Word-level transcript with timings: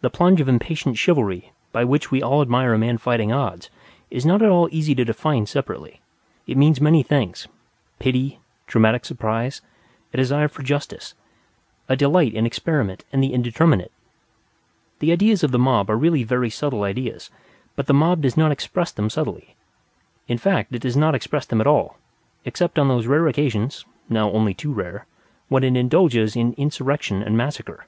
The 0.00 0.10
plunge 0.10 0.40
of 0.40 0.48
impatient 0.48 0.96
chivalry 0.96 1.50
by 1.72 1.82
which 1.84 2.12
we 2.12 2.22
all 2.22 2.40
admire 2.40 2.72
a 2.72 2.78
man 2.78 2.98
fighting 2.98 3.32
odds 3.32 3.68
is 4.08 4.24
not 4.24 4.42
at 4.42 4.48
all 4.48 4.68
easy 4.70 4.94
to 4.94 5.04
define 5.04 5.44
separately, 5.44 6.00
it 6.46 6.56
means 6.56 6.80
many 6.80 7.02
things, 7.02 7.48
pity, 7.98 8.38
dramatic 8.68 9.04
surprise, 9.04 9.60
a 10.14 10.18
desire 10.18 10.46
for 10.46 10.62
justice, 10.62 11.14
a 11.88 11.96
delight 11.96 12.32
in 12.32 12.46
experiment 12.46 13.04
and 13.12 13.24
the 13.24 13.32
indeterminate. 13.34 13.90
The 15.00 15.10
ideas 15.10 15.42
of 15.42 15.50
the 15.50 15.58
mob 15.58 15.90
are 15.90 15.98
really 15.98 16.22
very 16.22 16.48
subtle 16.48 16.84
ideas; 16.84 17.28
but 17.74 17.88
the 17.88 17.92
mob 17.92 18.22
does 18.22 18.36
not 18.36 18.52
express 18.52 18.92
them 18.92 19.10
subtly. 19.10 19.56
In 20.28 20.38
fact, 20.38 20.72
it 20.76 20.82
does 20.82 20.96
not 20.96 21.16
express 21.16 21.44
them 21.44 21.60
at 21.60 21.66
all, 21.66 21.98
except 22.44 22.78
on 22.78 22.86
those 22.86 23.08
occasions 23.08 23.84
(now 24.08 24.30
only 24.30 24.54
too 24.54 24.72
rare) 24.72 25.06
when 25.48 25.64
it 25.64 25.74
indulges 25.76 26.36
in 26.36 26.52
insurrection 26.52 27.20
and 27.20 27.36
massacre. 27.36 27.86